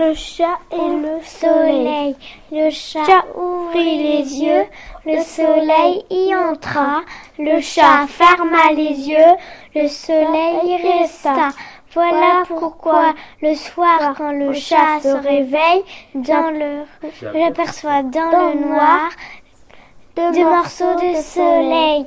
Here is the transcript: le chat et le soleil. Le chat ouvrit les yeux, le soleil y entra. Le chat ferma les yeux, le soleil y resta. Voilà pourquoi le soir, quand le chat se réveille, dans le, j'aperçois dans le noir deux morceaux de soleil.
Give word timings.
le 0.00 0.14
chat 0.14 0.58
et 0.72 0.76
le 0.76 1.20
soleil. 1.22 2.16
Le 2.50 2.70
chat 2.70 3.24
ouvrit 3.36 4.02
les 4.02 4.42
yeux, 4.42 4.64
le 5.04 5.20
soleil 5.20 6.04
y 6.10 6.34
entra. 6.34 7.02
Le 7.38 7.60
chat 7.60 8.06
ferma 8.08 8.72
les 8.74 9.08
yeux, 9.10 9.34
le 9.74 9.88
soleil 9.88 10.58
y 10.64 10.76
resta. 10.76 11.50
Voilà 11.92 12.44
pourquoi 12.48 13.14
le 13.42 13.54
soir, 13.54 14.14
quand 14.16 14.32
le 14.32 14.54
chat 14.54 15.00
se 15.02 15.08
réveille, 15.08 15.84
dans 16.14 16.50
le, 16.50 16.84
j'aperçois 17.34 18.02
dans 18.02 18.30
le 18.30 18.66
noir 18.66 19.10
deux 20.16 20.44
morceaux 20.44 20.94
de 20.94 21.14
soleil. 21.20 22.06